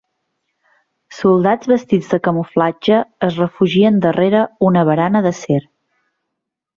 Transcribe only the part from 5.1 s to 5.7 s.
d'acer.